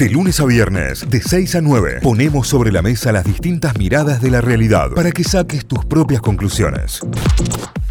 De 0.00 0.08
lunes 0.08 0.40
a 0.40 0.46
viernes, 0.46 1.10
de 1.10 1.20
6 1.20 1.56
a 1.56 1.60
9, 1.60 1.98
ponemos 2.02 2.48
sobre 2.48 2.72
la 2.72 2.80
mesa 2.80 3.12
las 3.12 3.22
distintas 3.22 3.76
miradas 3.76 4.22
de 4.22 4.30
la 4.30 4.40
realidad 4.40 4.92
para 4.94 5.12
que 5.12 5.24
saques 5.24 5.66
tus 5.66 5.84
propias 5.84 6.22
conclusiones 6.22 7.02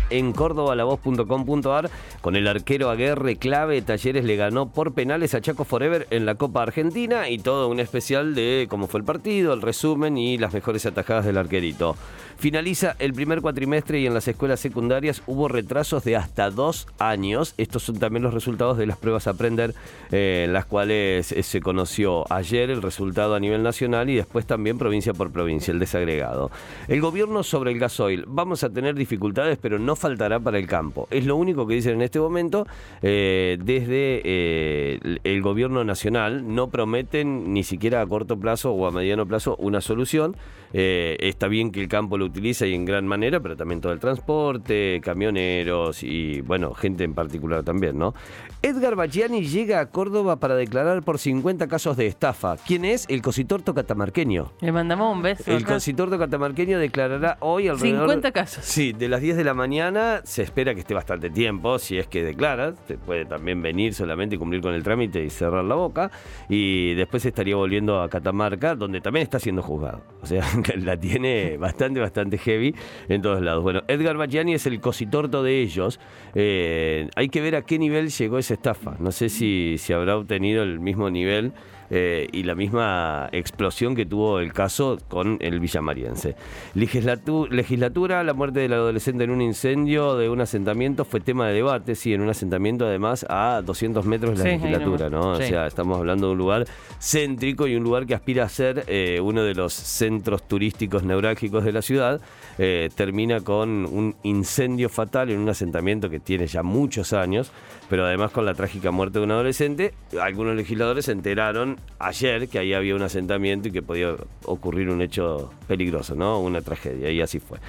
en 0.09 0.33
córdobalavoz.com.ar 0.33 1.89
con 2.21 2.35
el 2.35 2.47
arquero 2.47 2.89
Aguerre 2.89 3.37
clave. 3.37 3.81
Talleres 3.81 4.25
le 4.25 4.35
ganó 4.35 4.69
por 4.71 4.93
penales 4.93 5.33
a 5.33 5.41
Chaco 5.41 5.65
Forever 5.65 6.07
en 6.09 6.25
la 6.25 6.35
Copa 6.35 6.63
Argentina 6.63 7.29
y 7.29 7.37
todo 7.37 7.67
un 7.67 7.79
especial 7.79 8.35
de 8.35 8.67
cómo 8.69 8.87
fue 8.87 8.99
el 8.99 9.05
partido, 9.05 9.53
el 9.53 9.61
resumen 9.61 10.17
y 10.17 10.37
las 10.37 10.53
mejores 10.53 10.85
atajadas 10.85 11.25
del 11.25 11.37
arquerito. 11.37 11.95
Finaliza 12.39 12.95
el 12.99 13.13
primer 13.13 13.41
cuatrimestre 13.41 13.99
y 13.99 14.05
en 14.05 14.13
las 14.13 14.25
escuelas 14.29 14.61
secundarias 14.61 15.21
hubo 15.27 15.49
retrasos 15.49 16.05
de 16.05 16.15
hasta 16.15 16.49
dos 16.49 16.87
años. 16.97 17.53
Estos 17.57 17.83
son 17.83 17.99
también 17.99 18.23
los 18.23 18.33
resultados 18.33 18.77
de 18.77 18.87
las 18.87 18.95
pruebas 18.95 19.27
Aprender, 19.27 19.75
eh, 20.13 20.47
las 20.49 20.63
cuales 20.63 21.33
eh, 21.33 21.43
se 21.43 21.59
conoció 21.59 22.23
ayer 22.31 22.69
el 22.69 22.81
resultado 22.81 23.35
a 23.35 23.41
nivel 23.41 23.61
nacional 23.61 24.09
y 24.09 24.15
después 24.15 24.45
también 24.45 24.77
provincia 24.77 25.13
por 25.13 25.33
provincia, 25.33 25.73
el 25.73 25.79
desagregado. 25.79 26.49
El 26.87 27.01
gobierno 27.01 27.43
sobre 27.43 27.73
el 27.73 27.79
gasoil. 27.79 28.23
Vamos 28.25 28.63
a 28.63 28.69
tener 28.69 28.95
dificultades, 28.95 29.57
pero 29.61 29.77
no 29.77 29.97
faltará 29.97 30.39
para 30.39 30.59
el 30.59 30.65
campo. 30.65 31.09
Es 31.11 31.25
lo 31.25 31.35
único 31.35 31.67
que 31.67 31.73
dicen 31.73 31.95
en 31.95 32.03
este 32.03 32.21
momento. 32.21 32.65
Eh, 33.01 33.57
desde 33.61 34.97
el 35.25 35.41
gobierno 35.41 35.83
nacional 35.83 36.55
no 36.55 36.69
prometen 36.69 37.53
ni 37.53 37.65
siquiera 37.65 37.99
a 37.99 38.07
corto 38.07 38.39
plazo 38.39 38.71
o 38.71 38.87
a 38.87 38.91
mediano 38.91 39.25
plazo 39.25 39.57
una 39.57 39.81
solución. 39.81 40.37
Está 40.71 41.47
bien 41.47 41.71
que 41.71 41.81
el 41.81 41.87
campo 41.87 42.17
lo 42.17 42.25
utiliza 42.25 42.65
y 42.65 42.73
en 42.73 42.85
gran 42.85 43.07
manera, 43.07 43.39
pero 43.39 43.55
también 43.55 43.81
todo 43.81 43.93
el 43.93 43.99
transporte, 43.99 45.01
camioneros 45.03 46.03
y, 46.03 46.41
bueno, 46.41 46.73
gente 46.73 47.03
en 47.03 47.13
particular 47.13 47.63
también, 47.63 47.97
¿no? 47.97 48.13
Edgar 48.61 48.95
Bacciani 48.95 49.45
llega 49.45 49.79
a 49.79 49.85
Córdoba 49.85 50.35
para 50.35 50.55
declarar 50.55 51.01
por 51.01 51.17
50 51.17 51.67
casos 51.67 51.95
de 51.95 52.07
estafa. 52.07 52.57
¿Quién 52.57 52.83
es? 52.83 53.05
El 53.07 53.21
cositorto 53.21 53.73
catamarqueño. 53.73 54.51
Le 54.59 54.73
mandamos 54.73 55.15
un 55.15 55.21
beso. 55.21 55.49
El 55.49 55.65
cositorto 55.65 56.19
catamarqueño 56.19 56.77
declarará 56.77 57.37
hoy 57.39 57.69
alrededor... 57.69 58.01
50 58.01 58.31
casos. 58.33 58.65
Sí, 58.65 58.91
de 58.91 59.07
las 59.07 59.21
10 59.21 59.37
de 59.37 59.43
la 59.45 59.53
mañana 59.53 60.21
se 60.25 60.43
espera 60.43 60.73
que 60.73 60.81
esté 60.81 60.93
bastante 60.93 61.29
tiempo, 61.29 61.79
si 61.79 61.97
es 61.97 62.07
que 62.07 62.21
declara. 62.21 62.73
Te 62.73 62.97
puede 62.97 63.23
también 63.23 63.61
venir 63.61 63.93
solamente 63.93 64.35
y 64.35 64.37
cumplir 64.37 64.61
con 64.61 64.73
el 64.73 64.83
trámite 64.83 65.23
y 65.23 65.29
cerrar 65.29 65.63
la 65.63 65.75
boca. 65.75 66.11
Y 66.49 66.95
después 66.95 67.25
estaría 67.25 67.55
volviendo 67.55 68.01
a 68.01 68.09
Catamarca, 68.09 68.75
donde 68.75 68.99
también 68.99 69.23
está 69.23 69.39
siendo 69.39 69.61
juzgado. 69.61 70.01
O 70.21 70.25
sea, 70.25 70.43
la 70.77 70.97
tiene 70.97 71.57
bastante, 71.57 71.99
bastante 71.99 72.37
heavy 72.37 72.75
en 73.07 73.21
todos 73.21 73.41
lados. 73.41 73.63
Bueno, 73.63 73.81
Edgar 73.87 74.17
Bacciani 74.17 74.53
es 74.53 74.65
el 74.65 74.79
cositorto 74.79 75.43
de 75.43 75.61
ellos. 75.61 75.99
Eh, 76.35 77.07
hay 77.15 77.29
que 77.29 77.41
ver 77.41 77.55
a 77.55 77.61
qué 77.63 77.79
nivel 77.79 78.09
llegó 78.09 78.37
esa 78.37 78.53
estafa. 78.53 78.95
No 78.99 79.11
sé 79.11 79.29
si, 79.29 79.75
si 79.77 79.93
habrá 79.93 80.17
obtenido 80.17 80.63
el 80.63 80.79
mismo 80.79 81.09
nivel 81.09 81.53
eh, 81.89 82.27
y 82.31 82.43
la 82.43 82.55
misma 82.55 83.29
explosión 83.31 83.95
que 83.95 84.05
tuvo 84.05 84.39
el 84.39 84.53
caso 84.53 84.97
con 85.07 85.37
el 85.41 85.59
villamariense. 85.59 86.35
legislatura, 86.75 88.23
la 88.23 88.33
muerte 88.33 88.59
del 88.59 88.73
adolescente 88.73 89.23
en 89.23 89.31
un 89.31 89.41
incendio 89.41 90.15
de 90.15 90.29
un 90.29 90.41
asentamiento 90.41 91.05
fue 91.05 91.19
tema 91.19 91.47
de 91.47 91.53
debate, 91.53 91.95
sí, 91.95 92.13
en 92.13 92.21
un 92.21 92.29
asentamiento 92.29 92.85
además 92.85 93.25
a 93.29 93.61
200 93.65 94.05
metros 94.05 94.37
de 94.37 94.43
la 94.43 94.51
legislatura, 94.51 95.09
¿no? 95.09 95.31
O 95.31 95.35
sea, 95.37 95.67
estamos 95.67 95.97
hablando 95.97 96.27
de 96.27 96.33
un 96.33 96.37
lugar 96.37 96.65
céntrico 96.99 97.67
y 97.67 97.75
un 97.75 97.83
lugar 97.83 98.05
que 98.05 98.13
aspira 98.13 98.43
a 98.43 98.49
ser 98.49 98.83
eh, 98.87 99.19
uno 99.21 99.43
de 99.43 99.53
los 99.53 99.73
centros 99.73 100.47
turísticos 100.47 101.03
neurálgicos 101.03 101.63
de 101.63 101.71
la 101.71 101.81
ciudad. 101.81 102.21
Eh, 102.57 102.89
termina 102.93 103.39
con 103.41 103.85
un 103.85 104.15
incendio 104.23 104.89
fatal 104.89 105.29
en 105.29 105.39
un 105.39 105.49
asentamiento 105.49 106.09
que 106.09 106.19
tiene 106.19 106.45
ya 106.45 106.61
muchos 106.61 107.13
años, 107.13 107.51
pero 107.89 108.05
además 108.05 108.31
con 108.31 108.45
la 108.45 108.53
trágica 108.53 108.91
muerte 108.91 109.19
de 109.19 109.25
un 109.25 109.31
adolescente. 109.31 109.93
Algunos 110.21 110.55
legisladores 110.55 111.05
se 111.05 111.13
enteraron 111.13 111.78
ayer 111.99 112.47
que 112.47 112.59
ahí 112.59 112.73
había 112.73 112.95
un 112.95 113.01
asentamiento 113.01 113.67
y 113.67 113.71
que 113.71 113.81
podía 113.81 114.15
ocurrir 114.45 114.89
un 114.89 115.01
hecho 115.01 115.51
peligroso, 115.67 116.15
¿no? 116.15 116.39
Una 116.39 116.61
tragedia, 116.61 117.11
y 117.11 117.21
así 117.21 117.39
fue. 117.39 117.59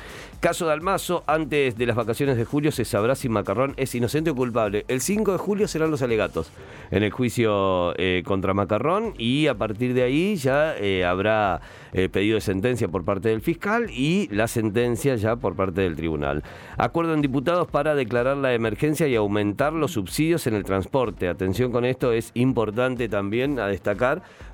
Caso 0.41 0.67
de 0.67 0.73
Almazo, 0.73 1.23
antes 1.27 1.77
de 1.77 1.87
las 1.87 1.97
vacaciones 1.97 2.37
de 2.39 2.47
julio 2.47 2.73
se 2.73 2.87
sabrá 2.87 3.15
si 3.15 3.29
Macarrón 3.29 3.75
es 3.77 3.95
inocente 3.95 4.31
o 4.31 4.35
culpable. 4.35 4.87
El 4.89 5.03
5 5.03 5.33
de 5.33 5.39
julio 5.39 5.69
serán 5.69 5.91
los 5.91 6.01
alegatos 6.01 6.51
en 6.91 7.03
el 7.03 7.11
juicio 7.11 7.93
eh, 7.99 8.23
contra 8.25 8.55
Macarrón 8.55 9.15
y 9.19 9.49
a 9.49 9.55
partir 9.55 9.93
de 9.93 10.03
ahí 10.03 10.37
ya 10.37 10.75
eh, 10.79 11.05
habrá 11.05 11.61
eh, 11.93 12.09
pedido 12.09 12.37
de 12.37 12.41
sentencia 12.41 12.89
por 12.89 13.05
parte 13.05 13.29
del 13.29 13.43
fiscal 13.43 13.91
y 13.91 14.29
la 14.33 14.49
sentencia 14.49 15.17
ya 15.17 15.37
por 15.37 15.57
parte 15.57 15.83
del 15.83 15.95
tribunal. 15.95 16.43
Acuerdo 16.79 17.13
en 17.13 17.21
diputados 17.21 17.69
para 17.69 17.95
declarar 17.95 18.39
la 18.39 18.55
emergencia 18.55 19.09
y 19.09 19.17
aumentar 19.17 19.75
los 19.75 19.93
subsidios 19.93 20.47
en 20.47 20.55
el 20.55 20.65
transporte. 20.65 21.29
Atención 21.29 21.71
con 21.71 21.85
esto, 21.85 22.13
es 22.13 22.31
importante 22.33 23.09
también 23.11 23.59
a 23.59 23.67
destacar. 23.67 24.00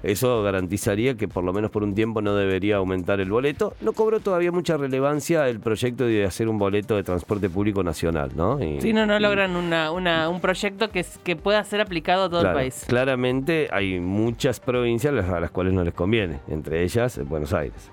Eso 0.02 0.42
garantizaría 0.42 1.16
que 1.16 1.28
por 1.28 1.44
lo 1.44 1.52
menos 1.52 1.70
por 1.70 1.82
un 1.82 1.94
tiempo 1.94 2.20
no 2.22 2.34
debería 2.34 2.76
aumentar 2.76 3.20
el 3.20 3.30
boleto. 3.30 3.74
No 3.80 3.92
cobró 3.92 4.20
todavía 4.20 4.52
mucha 4.52 4.76
relevancia 4.76 5.48
el 5.48 5.60
proyecto 5.60 6.04
de 6.04 6.24
hacer 6.24 6.48
un 6.48 6.58
boleto 6.58 6.96
de 6.96 7.02
transporte 7.02 7.48
público 7.48 7.82
nacional, 7.82 8.30
¿no? 8.34 8.58
sí, 8.58 8.92
no, 8.92 9.06
no 9.06 9.18
logran 9.18 9.56
un 9.56 10.40
proyecto 10.40 10.90
que, 10.90 11.04
que 11.24 11.36
pueda 11.36 11.62
ser 11.64 11.80
aplicado 11.80 12.24
a 12.24 12.30
todo 12.30 12.42
el 12.42 12.52
país. 12.52 12.84
Claramente 12.86 13.68
hay 13.70 14.00
muchas 14.00 14.60
provincias 14.60 15.14
a 15.28 15.40
las 15.40 15.50
cuales 15.50 15.72
no 15.72 15.84
les 15.84 15.94
conviene, 15.94 16.40
entre 16.48 16.82
ellas 16.82 17.18
Buenos 17.28 17.52
Aires. 17.52 17.90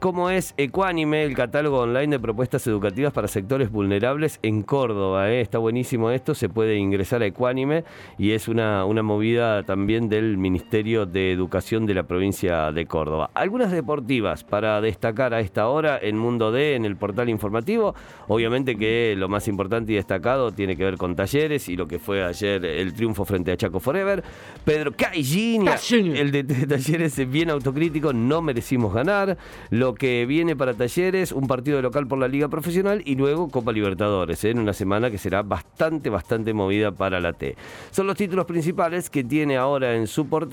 ¿Cómo 0.00 0.30
es 0.30 0.52
Ecuánime, 0.56 1.24
el 1.24 1.34
catálogo 1.34 1.80
online 1.80 2.08
de 2.08 2.20
propuestas 2.20 2.66
educativas 2.66 3.12
para 3.12 3.26
sectores 3.26 3.70
vulnerables 3.70 4.38
en 4.42 4.62
Córdoba? 4.62 5.30
Eh? 5.30 5.40
Está 5.40 5.58
buenísimo 5.58 6.10
esto, 6.10 6.34
se 6.34 6.48
puede 6.48 6.76
ingresar 6.76 7.22
a 7.22 7.26
Ecuánime 7.26 7.84
y 8.18 8.32
es 8.32 8.48
una, 8.48 8.84
una 8.84 9.02
movida 9.02 9.62
también 9.62 10.08
del 10.08 10.36
Ministerio 10.36 10.55
de 10.56 11.32
Educación 11.32 11.86
de 11.86 11.94
la 11.94 12.04
provincia 12.04 12.72
de 12.72 12.86
Córdoba. 12.86 13.30
Algunas 13.34 13.70
deportivas 13.70 14.42
para 14.42 14.80
destacar 14.80 15.34
a 15.34 15.40
esta 15.40 15.68
hora 15.68 15.98
en 16.00 16.16
Mundo 16.16 16.50
D, 16.50 16.74
en 16.74 16.84
el 16.84 16.96
portal 16.96 17.28
informativo. 17.28 17.94
Obviamente 18.28 18.76
que 18.76 19.14
lo 19.16 19.28
más 19.28 19.48
importante 19.48 19.92
y 19.92 19.96
destacado 19.96 20.52
tiene 20.52 20.76
que 20.76 20.84
ver 20.84 20.96
con 20.96 21.14
Talleres 21.14 21.68
y 21.68 21.76
lo 21.76 21.86
que 21.86 21.98
fue 21.98 22.24
ayer 22.24 22.64
el 22.64 22.94
triunfo 22.94 23.24
frente 23.24 23.52
a 23.52 23.56
Chaco 23.56 23.80
Forever. 23.80 24.24
Pedro 24.64 24.92
Caixinha, 24.92 25.76
el 25.92 26.32
de, 26.32 26.44
Talleres 26.66 27.18
es 27.18 27.30
bien 27.30 27.50
autocrítico, 27.50 28.12
no 28.12 28.42
merecimos 28.42 28.94
ganar. 28.94 29.36
Lo 29.70 29.94
que 29.94 30.26
viene 30.26 30.56
para 30.56 30.74
Talleres, 30.74 31.32
un 31.32 31.46
partido 31.46 31.82
local 31.82 32.06
por 32.06 32.18
la 32.18 32.28
Liga 32.28 32.48
Profesional 32.48 33.02
y 33.04 33.14
luego 33.14 33.48
Copa 33.48 33.72
Libertadores, 33.72 34.42
¿eh? 34.44 34.50
en 34.50 34.58
una 34.58 34.72
semana 34.72 35.10
que 35.10 35.18
será 35.18 35.42
bastante, 35.42 36.10
bastante 36.10 36.52
movida 36.54 36.92
para 36.92 37.20
la 37.20 37.32
T. 37.34 37.56
Son 37.90 38.06
los 38.06 38.16
títulos 38.16 38.46
principales 38.46 39.10
que 39.10 39.22
tiene 39.22 39.56
ahora 39.56 39.94
en 39.94 40.06
su 40.06 40.26
portal 40.26 40.45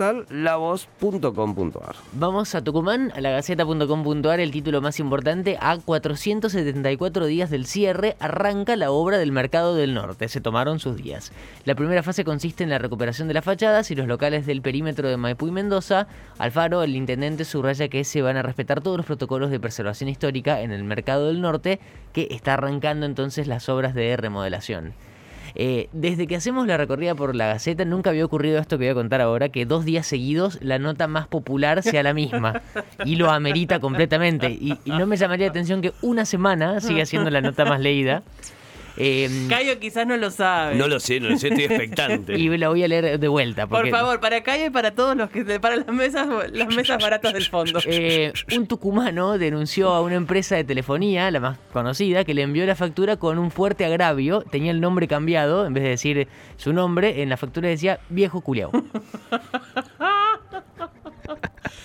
Vamos 2.13 2.55
a 2.55 2.63
Tucumán, 2.63 3.11
a 3.15 3.21
la 3.21 3.31
gaceta.com.ar, 3.31 4.39
el 4.39 4.51
título 4.51 4.81
más 4.81 4.99
importante, 4.99 5.57
a 5.59 5.77
400 5.77 6.23
174 6.23 7.25
días 7.25 7.49
del 7.49 7.65
cierre 7.65 8.15
arranca 8.19 8.75
la 8.75 8.91
obra 8.91 9.17
del 9.17 9.31
Mercado 9.31 9.75
del 9.75 9.93
Norte. 9.93 10.27
Se 10.27 10.41
tomaron 10.41 10.79
sus 10.79 10.97
días. 10.97 11.31
La 11.65 11.75
primera 11.75 12.03
fase 12.03 12.23
consiste 12.23 12.63
en 12.63 12.69
la 12.69 12.79
recuperación 12.79 13.27
de 13.27 13.33
las 13.33 13.45
fachadas 13.45 13.91
y 13.91 13.95
los 13.95 14.07
locales 14.07 14.45
del 14.45 14.61
perímetro 14.61 15.09
de 15.09 15.17
Maipú 15.17 15.47
y 15.47 15.51
Mendoza. 15.51 16.07
Alfaro, 16.37 16.83
el 16.83 16.95
intendente, 16.95 17.45
subraya 17.45 17.87
que 17.87 18.03
se 18.03 18.21
van 18.21 18.37
a 18.37 18.41
respetar 18.41 18.81
todos 18.81 18.97
los 18.97 19.05
protocolos 19.05 19.51
de 19.51 19.59
preservación 19.59 20.09
histórica 20.09 20.61
en 20.61 20.71
el 20.71 20.83
Mercado 20.83 21.27
del 21.27 21.41
Norte, 21.41 21.79
que 22.13 22.27
está 22.31 22.53
arrancando 22.53 23.05
entonces 23.05 23.47
las 23.47 23.69
obras 23.69 23.93
de 23.93 24.15
remodelación. 24.17 24.93
Eh, 25.55 25.89
desde 25.91 26.27
que 26.27 26.35
hacemos 26.35 26.67
la 26.67 26.77
recorrida 26.77 27.15
por 27.15 27.35
la 27.35 27.47
Gaceta, 27.47 27.85
nunca 27.85 28.09
había 28.09 28.25
ocurrido 28.25 28.59
esto 28.59 28.77
que 28.77 28.85
voy 28.85 28.91
a 28.91 28.95
contar 28.95 29.21
ahora, 29.21 29.49
que 29.49 29.65
dos 29.65 29.85
días 29.85 30.07
seguidos 30.07 30.59
la 30.61 30.79
nota 30.79 31.07
más 31.07 31.27
popular 31.27 31.83
sea 31.83 32.03
la 32.03 32.13
misma. 32.13 32.61
Y 33.05 33.15
lo 33.15 33.29
amerita 33.31 33.79
completamente. 33.79 34.49
Y, 34.49 34.77
y 34.85 34.91
no 34.91 35.05
me 35.05 35.17
llamaría 35.17 35.47
la 35.47 35.51
atención 35.51 35.81
que 35.81 35.93
una 36.01 36.25
semana 36.25 36.79
siga 36.79 37.05
siendo 37.05 37.29
la 37.29 37.41
nota 37.41 37.65
más 37.65 37.79
leída. 37.79 38.23
Eh, 38.97 39.47
Cayo 39.49 39.79
quizás 39.79 40.05
no 40.05 40.17
lo 40.17 40.29
sabe. 40.29 40.75
No 40.75 40.87
lo 40.87 40.99
sé, 40.99 41.19
no 41.19 41.29
lo 41.29 41.37
sé, 41.37 41.47
estoy 41.47 41.65
expectante. 41.65 42.33
y 42.37 42.55
la 42.57 42.69
voy 42.69 42.83
a 42.83 42.87
leer 42.87 43.19
de 43.19 43.27
vuelta. 43.27 43.67
Por 43.67 43.89
favor, 43.89 44.19
para 44.19 44.43
Cayo 44.43 44.67
y 44.67 44.69
para 44.69 44.91
todos 44.91 45.15
los 45.15 45.29
que 45.29 45.43
para 45.59 45.77
las 45.77 45.87
mesas, 45.87 46.27
las 46.51 46.75
mesas 46.75 47.01
baratas 47.01 47.33
del 47.33 47.45
fondo. 47.45 47.79
Eh, 47.95 48.33
un 48.55 48.65
tucumano 48.65 49.37
denunció 49.37 49.89
a 49.89 50.01
una 50.01 50.15
empresa 50.15 50.55
de 50.55 50.63
telefonía, 50.63 51.29
la 51.29 51.39
más 51.39 51.57
conocida, 51.71 52.23
que 52.23 52.33
le 52.33 52.41
envió 52.41 52.65
la 52.65 52.75
factura 52.75 53.17
con 53.17 53.37
un 53.37 53.51
fuerte 53.51 53.85
agravio. 53.85 54.41
Tenía 54.41 54.71
el 54.71 54.81
nombre 54.81 55.07
cambiado, 55.07 55.67
en 55.67 55.73
vez 55.73 55.83
de 55.83 55.89
decir 55.89 56.27
su 56.57 56.73
nombre, 56.73 57.21
en 57.21 57.29
la 57.29 57.37
factura 57.37 57.69
decía 57.69 57.99
viejo 58.09 58.41
culiao. 58.41 58.71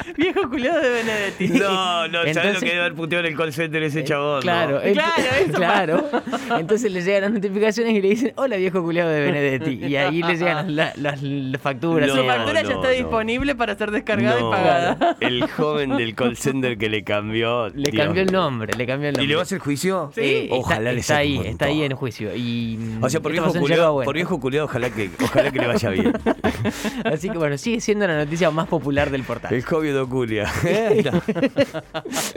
Viejo 0.16 0.48
culiado 0.48 0.80
de 0.80 0.90
Benedetti. 0.90 1.48
No, 1.48 2.08
no, 2.08 2.18
¿sabes 2.18 2.34
lo 2.34 2.40
Entonces- 2.42 2.58
que 2.62 2.68
debe 2.70 2.80
haber 2.80 2.94
puteado 2.94 3.24
en 3.26 3.32
el 3.32 3.38
call 3.38 3.52
center 3.52 3.82
ese 3.82 4.04
chabón? 4.04 4.36
no? 4.36 4.40
Claro, 4.42 4.80
Claro, 4.92 5.22
eso 5.44 5.52
claro. 5.52 6.08
Entonces 6.58 6.90
le 6.92 7.02
llegan 7.02 7.22
las 7.22 7.32
notificaciones 7.32 7.94
y 7.94 8.00
le 8.00 8.08
dicen, 8.08 8.32
hola 8.36 8.56
viejo 8.56 8.82
culiado 8.82 9.10
de 9.10 9.20
Benedetti. 9.20 9.84
Y 9.86 9.96
ahí 9.96 10.22
le 10.22 10.36
llegan 10.38 10.74
las, 10.76 10.96
las- 10.96 11.22
las 11.22 11.60
facturas. 11.60 12.08
No, 12.08 12.16
Su 12.16 12.24
factura 12.24 12.62
ya 12.62 12.68
está 12.74 12.88
no. 12.88 12.90
disponible 12.90 13.54
para 13.54 13.76
ser 13.76 13.90
descargada 13.90 14.40
No, 14.40 14.48
y 14.48 14.52
pagada. 14.52 15.16
El 15.20 15.48
joven 15.48 15.96
del 15.96 16.14
call 16.14 16.36
center 16.36 16.78
que 16.78 16.88
le 16.88 17.04
cambió. 17.04 17.68
Le 17.68 17.90
Dios 17.90 18.04
cambió 18.04 18.22
el 18.22 18.32
nombre, 18.32 18.72
le 18.76 18.86
cambió 18.86 19.08
el 19.08 19.14
nombre. 19.14 19.24
¿Y 19.24 19.28
le 19.28 19.34
va 19.34 19.40
a 19.40 19.44
hacer 19.44 19.58
juicio? 19.58 20.10
Sí. 20.14 20.20
Eh, 20.22 20.48
Ojalá 20.50 20.90
está, 20.90 20.92
le 20.92 21.00
está 21.00 21.16
ahí, 21.16 21.38
está 21.44 21.64
ahí 21.66 21.82
en 21.82 21.92
juicio. 21.94 22.34
Y, 22.34 22.78
O 23.00 23.08
sea, 23.10 23.20
por 23.20 23.32
viejo, 23.32 23.52
culiado, 23.52 24.02
por 24.02 24.14
viejo 24.14 24.40
culiado, 24.40 24.66
ojalá 24.66 24.90
que, 24.90 25.10
ojalá 25.22 25.50
que 25.50 25.58
le 25.58 25.66
vaya 25.66 25.90
bien. 25.90 26.12
Así 27.04 27.28
que 27.30 27.38
bueno, 27.38 27.58
sigue 27.58 27.80
siendo 27.80 28.06
la 28.06 28.16
noticia 28.16 28.50
más 28.50 28.68
popular 28.68 29.10
del 29.10 29.22
portal. 29.22 29.52
El 29.52 29.62
hobby 29.64 29.88
Oculia. 30.08 30.50
Ahí 30.64 30.98
está. 31.04 31.22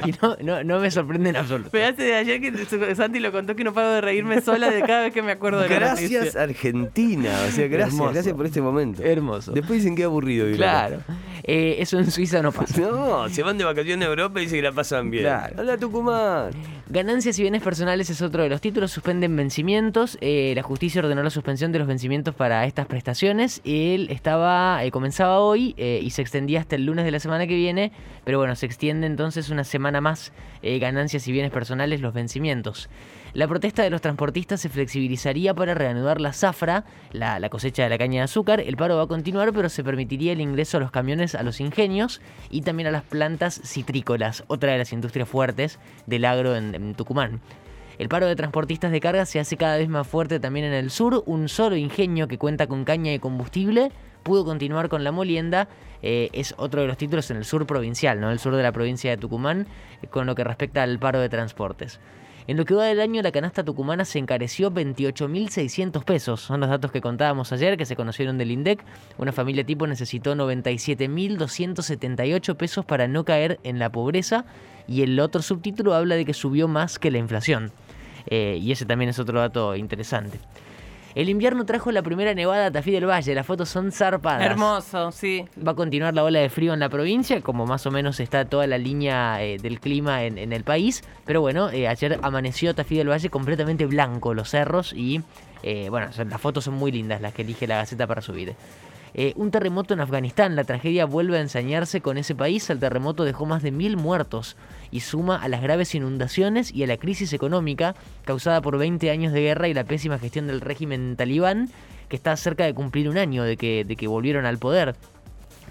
Y 0.06 0.12
no, 0.22 0.38
no, 0.44 0.64
no 0.64 0.80
me 0.80 0.92
sorprende 0.92 1.30
en 1.32 1.38
absoluto. 1.38 1.70
Me 1.74 1.86
hace 1.86 2.04
de 2.04 2.16
ayer 2.16 2.40
que 2.42 2.96
Santi 2.96 3.20
lo 3.20 3.32
contó 3.32 3.56
que 3.56 3.64
no 3.64 3.74
paro 3.74 3.92
de 3.94 4.02
reírme 4.02 4.42
sola 4.42 4.70
de 4.70 4.82
cada 4.82 5.04
vez 5.04 5.14
que 5.14 5.22
me 5.22 5.32
acuerdo 5.32 5.60
de 5.62 5.70
la 5.70 5.76
Gracias. 5.76 6.36
Argentina. 6.36 7.30
O 7.48 7.52
sea, 7.52 7.68
gracias, 7.68 7.94
Hermoso. 7.94 8.14
gracias 8.14 8.36
por 8.36 8.46
este 8.46 8.62
momento. 8.62 9.04
Hermoso. 9.04 9.52
Después 9.54 9.80
dicen 9.80 9.96
que 9.96 10.04
aburrido. 10.04 10.48
acá. 10.54 11.00
Eh, 11.44 11.78
eso 11.80 11.98
en 12.00 12.12
Suiza 12.12 12.42
no 12.42 12.52
pasa. 12.52 12.82
No, 12.92 13.30
se 13.30 13.44
van 13.44 13.58
de 13.58 13.64
vacaciones 13.64 14.08
a 14.08 14.10
Europa 14.10 14.40
y 14.40 14.44
dicen 14.44 14.60
que 14.60 14.64
la 14.64 14.72
pasan 14.72 15.10
bien. 15.10 15.24
Claro. 15.24 15.56
Hola 15.60 15.78
Tucumán. 15.78 16.52
Ganancias 16.90 17.38
y 17.40 17.42
bienes 17.42 17.62
personales 17.62 18.10
es 18.10 18.22
otro 18.22 18.44
de 18.44 18.50
los 18.50 18.60
títulos. 18.60 18.92
Suspenden 18.92 19.36
vencimientos. 19.36 20.18
Eh, 20.22 20.54
la 20.56 20.64
justicia 20.64 21.02
ordenó 21.02 21.24
la 21.24 21.30
suspensión 21.30 21.72
de 21.72 21.80
los 21.80 21.88
vencimientos 21.88 22.36
para 22.36 22.66
estas 22.66 22.86
prestaciones. 22.88 23.62
Él 23.64 24.08
estaba, 24.10 24.84
eh, 24.84 24.92
comenzaba 24.92 25.40
hoy 25.40 25.74
y 25.78 26.10
se 26.10 26.22
extendía 26.22 26.60
hasta 26.60 26.76
el 26.76 26.86
lunes 26.86 27.06
de 27.06 27.12
la 27.12 27.20
semana 27.20 27.48
que 27.48 27.56
viene. 27.56 27.92
Pero 28.26 28.38
bueno, 28.38 28.56
se 28.56 28.66
extiende 28.66 29.08
entonces 29.08 29.50
una 29.50 29.64
semana 29.64 30.02
más. 30.02 30.34
ganancias 30.62 31.28
y 31.28 31.32
bienes 31.32 31.52
personales, 31.52 32.02
los 32.02 32.14
vencimientos. 32.14 32.90
La 33.34 33.48
protesta 33.48 33.82
de 33.84 33.90
los 33.90 34.02
transportistas 34.02 34.60
se 34.60 34.68
flexibilizaría 34.68 35.54
para 35.54 35.74
reanudar 35.74 36.20
la 36.20 36.34
zafra, 36.34 36.84
la, 37.14 37.40
la 37.40 37.50
cosecha 37.50 37.84
de 37.84 37.90
la 37.90 37.98
caña 37.98 38.20
de 38.20 38.24
azúcar. 38.26 38.60
El 38.60 38.76
paro 38.76 38.98
va 38.98 39.04
a 39.04 39.08
continuar, 39.08 39.54
pero 39.54 39.70
se 39.70 39.86
permitiría 39.86 40.34
el 40.34 40.42
ingreso 40.42 40.78
a 40.78 40.80
los 40.82 40.92
camiones 40.92 41.31
a 41.36 41.44
los 41.44 41.60
ingenios 41.60 42.22
y 42.50 42.62
también 42.62 42.88
a 42.88 42.92
las 42.92 43.04
plantas 43.04 43.62
citrícolas, 43.64 44.44
otra 44.48 44.72
de 44.72 44.78
las 44.78 44.94
industrias 44.94 45.28
fuertes 45.28 45.80
del 46.06 46.26
agro 46.26 46.56
en, 46.56 46.96
Tucumán. 46.96 47.42
El 47.98 48.10
paro 48.10 48.26
de 48.26 48.36
transportistas 48.36 48.92
de 48.92 49.00
carga 49.00 49.26
se 49.26 49.40
hace 49.40 49.58
cada 49.58 49.78
vez 49.78 49.88
más 49.88 50.08
fuerte 50.08 50.40
también 50.40 50.66
en 50.66 50.74
el 50.74 50.90
sur. 50.90 51.24
Un 51.28 51.50
solo 51.50 51.76
ingenio 51.76 52.28
que 52.28 52.38
cuenta 52.38 52.66
con 52.68 52.84
caña 52.84 53.14
y 53.14 53.20
combustible 53.20 53.92
pudo 54.24 54.44
continuar 54.44 54.90
con 54.90 55.04
la 55.04 55.12
molienda. 55.12 55.68
Eh, 56.02 56.30
es 56.34 56.56
otro 56.58 56.82
de 56.82 56.88
los 56.88 56.98
títulos 56.98 57.30
en 57.30 57.38
el 57.38 57.46
sur 57.46 57.68
provincial, 57.68 58.20
¿no? 58.20 58.32
El 58.32 58.40
sur 58.40 58.56
de 58.56 58.64
la 58.64 58.72
provincia 58.72 59.12
de 59.12 59.18
Tucumán, 59.18 59.68
eh, 60.02 60.08
con 60.08 60.26
lo 60.26 60.34
que 60.34 60.44
respecta 60.44 60.82
al 60.82 60.98
paro 60.98 61.20
de 61.20 61.30
transportes. 61.30 62.00
En 62.48 62.58
lo 62.58 62.66
que 62.66 62.74
va 62.74 62.86
del 62.86 63.00
año, 63.00 63.22
la 63.22 63.32
canasta 63.32 63.64
tucumana 63.64 64.04
se 64.06 64.18
encareció 64.20 64.72
28.600 64.72 66.04
pesos. 66.04 66.42
Son 66.42 66.60
los 66.60 66.70
datos 66.70 66.92
que 66.92 67.02
contábamos 67.02 67.52
ayer, 67.52 67.78
que 67.78 67.86
se 67.86 67.96
conocieron 67.96 68.38
del 68.38 68.52
INDEC. 68.52 68.84
Una 69.18 69.32
familia 69.32 69.64
tipo 69.64 69.88
necesitó 69.88 70.36
97.278 70.36 72.56
pesos 72.56 72.86
para 72.86 73.08
no 73.08 73.26
caer 73.26 73.60
en 73.64 73.80
la 73.80 73.92
pobreza. 73.92 74.46
Y 74.88 75.02
el 75.04 75.20
otro 75.20 75.42
subtítulo 75.42 75.94
habla 75.94 76.16
de 76.16 76.26
que 76.26 76.34
subió 76.34 76.68
más 76.68 76.98
que 76.98 77.12
la 77.12 77.20
inflación. 77.20 77.72
Eh, 78.28 78.60
y 78.62 78.72
ese 78.72 78.86
también 78.86 79.10
es 79.10 79.20
otro 79.20 79.40
dato 79.40 79.76
interesante. 79.76 80.40
El 81.14 81.30
invierno 81.30 81.66
trajo 81.66 81.92
la 81.92 82.02
primera 82.02 82.34
nevada 82.34 82.68
a 82.68 82.72
Tafí 82.72 82.92
del 82.92 83.10
Valle. 83.10 83.36
Las 83.36 83.46
fotos 83.46 83.70
son 83.70 83.92
zarpadas. 83.92 84.46
Hermoso, 84.46 85.12
sí. 85.12 85.46
Va 85.66 85.74
a 85.74 85.76
continuar 85.76 86.14
la 86.14 86.24
ola 86.24 86.40
de 86.40 86.50
frío 86.50 86.74
en 86.74 86.80
la 86.80 86.90
provincia, 86.90 87.40
como 87.42 87.66
más 87.66 87.86
o 87.86 87.92
menos 87.92 88.20
está 88.20 88.46
toda 88.46 88.66
la 88.68 88.78
línea 88.78 89.44
eh, 89.44 89.58
del 89.58 89.80
clima 89.80 90.24
en, 90.24 90.38
en 90.38 90.54
el 90.54 90.64
país. 90.64 91.04
Pero 91.26 91.42
bueno, 91.42 91.70
eh, 91.70 91.88
ayer 91.88 92.20
amaneció 92.22 92.74
Tafí 92.74 92.98
del 92.98 93.10
Valle 93.10 93.30
completamente 93.30 93.86
blanco 93.86 94.34
los 94.34 94.50
cerros 94.50 94.94
y 94.94 95.22
eh, 95.64 95.90
bueno, 95.90 96.08
las 96.18 96.42
fotos 96.42 96.64
son 96.64 96.76
muy 96.76 96.92
lindas 96.92 97.22
las 97.22 97.34
que 97.34 97.42
elige 97.44 97.68
la 97.68 97.78
Gaceta 97.78 98.08
para 98.08 98.22
subir. 98.22 98.56
Eh, 99.14 99.34
un 99.36 99.52
terremoto 99.52 99.94
en 99.94 100.00
Afganistán, 100.00 100.56
la 100.56 100.64
tragedia 100.64 101.06
vuelve 101.06 101.38
a 101.38 101.42
ensañarse 101.42 102.02
con 102.02 102.18
ese 102.18 102.36
país. 102.36 102.70
El 102.70 102.80
terremoto 102.80 103.26
dejó 103.26 103.46
más 103.46 103.62
de 103.62 103.72
mil 103.72 103.98
muertos 103.98 104.56
y 104.90 105.02
suma 105.02 105.42
a 105.42 105.48
las 105.48 105.62
graves 105.62 105.94
inundaciones 105.96 106.74
y 106.74 106.84
a 106.84 106.88
la 106.88 106.98
crisis 106.98 107.34
económica 107.34 107.96
causada 108.24 108.62
por 108.62 108.78
20 108.78 109.10
años 109.10 109.34
de 109.34 109.42
guerra 109.42 109.68
y 109.68 109.74
la 109.74 109.84
pésima 109.84 110.18
gestión 110.18 110.48
del 110.48 110.62
régimen 110.62 111.16
talibán, 111.18 111.70
que 112.08 112.16
está 112.16 112.36
cerca 112.38 112.66
de 112.66 112.74
cumplir 112.74 113.10
un 113.10 113.18
año 113.18 113.44
de 113.44 113.58
que, 113.58 113.84
de 113.84 113.96
que 113.96 114.08
volvieron 114.08 114.46
al 114.46 114.58
poder 114.58 114.96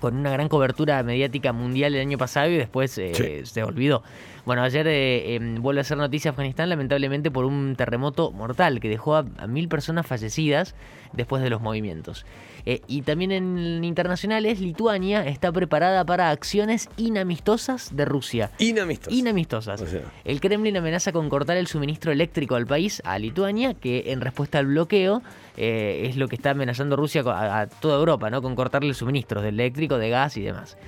con 0.01 0.17
una 0.17 0.31
gran 0.31 0.49
cobertura 0.49 1.03
mediática 1.03 1.53
mundial 1.53 1.95
el 1.95 2.01
año 2.01 2.19
pasado 2.19 2.51
y 2.51 2.57
después 2.57 2.97
eh, 2.99 3.13
Sí. 3.15 3.47
se 3.53 3.63
olvidó. 3.63 4.03
Bueno, 4.47 4.63
ayer 4.63 4.87
eh, 4.89 5.37
eh, 5.37 5.57
vuelve 5.61 5.83
a 5.83 5.85
ser 5.85 5.99
noticia 5.99 6.31
Afganistán 6.31 6.69
lamentablemente 6.71 7.31
por 7.31 7.45
un 7.45 7.77
terremoto 7.77 8.33
mortal 8.33 8.81
que 8.81 8.89
dejó 8.89 9.17
a, 9.17 9.25
a 9.39 9.47
mil 9.47 9.69
personas 9.69 10.07
fallecidas 10.07 10.75
después 11.13 11.43
de 11.43 11.51
los 11.51 11.61
movimientos. 11.61 12.25
Eh, 12.67 12.81
y 12.89 13.03
también 13.03 13.33
en 13.33 13.85
internacionales, 13.85 14.61
Lituania 14.61 15.27
está 15.27 15.51
preparada 15.53 16.05
para 16.05 16.31
acciones 16.31 16.89
inamistosas 16.97 17.95
de 17.97 18.05
Rusia. 18.05 18.51
Inamistos. 18.59 19.13
Inamistosas. 19.13 19.81
O 19.81 19.87
sea. 19.87 20.03
El 20.25 20.41
Kremlin 20.41 20.77
amenaza 20.77 21.13
con 21.13 21.29
cortar 21.29 21.57
el 21.57 21.67
suministro 21.67 22.11
eléctrico 22.13 22.55
al 22.57 22.67
país, 22.67 23.01
a 23.05 23.19
Lituania, 23.19 23.75
que 23.75 24.13
en 24.13 24.21
respuesta 24.21 24.59
al 24.59 24.67
bloqueo 24.67 25.23
eh, 25.63 26.09
es 26.09 26.17
lo 26.17 26.27
que 26.27 26.37
está 26.37 26.53
amenazando 26.53 26.97
Rusia 26.97 27.23
a, 27.27 27.61
a 27.61 27.67
toda 27.67 27.99
Europa, 27.99 28.31
¿no? 28.31 28.41
Con 28.41 28.55
cortarle 28.55 28.89
el 28.89 28.95
suministro 28.95 29.43
de 29.43 29.51
eléctrico, 29.51 29.99
de 29.99 30.09
gas 30.09 30.39
y 30.39 30.41
demás. 30.41 30.79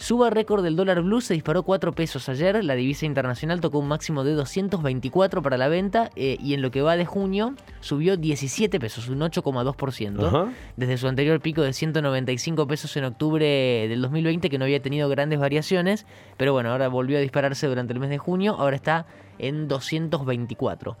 Suba 0.00 0.30
récord 0.30 0.62
del 0.62 0.76
dólar 0.76 1.02
blue, 1.02 1.20
se 1.20 1.34
disparó 1.34 1.64
4 1.64 1.92
pesos 1.92 2.28
ayer, 2.30 2.64
la 2.64 2.74
divisa 2.74 3.04
internacional 3.04 3.60
tocó 3.60 3.80
un 3.80 3.88
máximo 3.88 4.22
de 4.22 4.32
224 4.32 5.42
para 5.42 5.58
la 5.58 5.68
venta 5.68 6.10
eh, 6.14 6.38
y 6.40 6.54
en 6.54 6.62
lo 6.62 6.70
que 6.70 6.80
va 6.80 6.96
de 6.96 7.04
junio 7.04 7.54
subió 7.80 8.16
17 8.16 8.80
pesos, 8.80 9.08
un 9.08 9.18
8,2%, 9.18 10.26
Ajá. 10.26 10.52
desde 10.76 10.96
su 10.96 11.06
anterior 11.06 11.40
pico 11.40 11.60
de 11.60 11.74
195 11.74 12.66
pesos 12.66 12.96
en 12.96 13.04
octubre 13.04 13.44
del 13.88 14.00
2020 14.00 14.48
que 14.48 14.58
no 14.58 14.64
había 14.64 14.80
tenido 14.80 15.06
grandes 15.10 15.38
variaciones, 15.38 16.06
pero 16.38 16.54
bueno, 16.54 16.70
ahora 16.70 16.88
volvió 16.88 17.18
a 17.18 17.20
dispararse 17.20 17.66
durante 17.66 17.92
el 17.92 17.98
mes 17.98 18.08
de 18.08 18.18
junio, 18.18 18.54
ahora 18.58 18.76
está 18.76 19.06
en 19.38 19.68
224. 19.68 20.96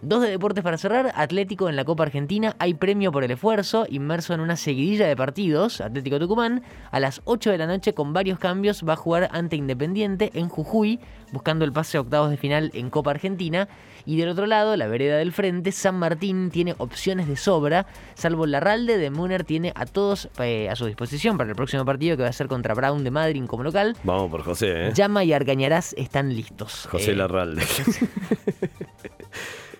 Dos 0.00 0.22
de 0.22 0.30
deportes 0.30 0.62
para 0.62 0.78
cerrar, 0.78 1.10
Atlético 1.16 1.68
en 1.68 1.74
la 1.74 1.84
Copa 1.84 2.04
Argentina, 2.04 2.54
hay 2.60 2.74
premio 2.74 3.10
por 3.10 3.24
el 3.24 3.32
esfuerzo, 3.32 3.84
inmerso 3.90 4.32
en 4.32 4.38
una 4.38 4.54
seguidilla 4.54 5.08
de 5.08 5.16
partidos, 5.16 5.80
Atlético 5.80 6.20
Tucumán, 6.20 6.62
a 6.92 7.00
las 7.00 7.20
8 7.24 7.50
de 7.50 7.58
la 7.58 7.66
noche 7.66 7.94
con 7.94 8.12
varios 8.12 8.38
cambios 8.38 8.84
va 8.88 8.92
a 8.92 8.96
jugar 8.96 9.28
ante 9.32 9.56
Independiente 9.56 10.30
en 10.34 10.48
Jujuy, 10.48 11.00
buscando 11.32 11.64
el 11.64 11.72
pase 11.72 11.96
a 11.98 12.02
octavos 12.02 12.30
de 12.30 12.36
final 12.36 12.70
en 12.74 12.90
Copa 12.90 13.10
Argentina, 13.10 13.66
y 14.06 14.16
del 14.16 14.28
otro 14.28 14.46
lado, 14.46 14.76
la 14.76 14.86
vereda 14.86 15.16
del 15.16 15.32
frente, 15.32 15.72
San 15.72 15.96
Martín 15.98 16.50
tiene 16.52 16.76
opciones 16.78 17.26
de 17.26 17.36
sobra, 17.36 17.86
salvo 18.14 18.46
Larralde, 18.46 18.98
de 18.98 19.10
Muner 19.10 19.42
tiene 19.42 19.72
a 19.74 19.84
todos 19.84 20.28
eh, 20.38 20.68
a 20.70 20.76
su 20.76 20.86
disposición 20.86 21.36
para 21.36 21.50
el 21.50 21.56
próximo 21.56 21.84
partido 21.84 22.16
que 22.16 22.22
va 22.22 22.28
a 22.28 22.32
ser 22.32 22.46
contra 22.46 22.72
Brown 22.72 23.02
de 23.02 23.10
Madrid 23.10 23.44
como 23.48 23.64
local. 23.64 23.96
Vamos 24.04 24.30
por 24.30 24.44
José, 24.44 24.86
¿eh? 24.88 24.92
Llama 24.94 25.24
y 25.24 25.32
Argañarás 25.32 25.92
están 25.98 26.34
listos. 26.36 26.86
José 26.88 27.10
Eh, 27.10 27.16
Larralde. 27.16 27.62